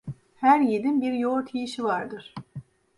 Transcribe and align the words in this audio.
Her 0.37 0.59
yiğidin 0.59 1.01
bir 1.01 1.13
yoğurt 1.13 1.55
yiyişi 1.55 1.83
vardır. 1.83 2.33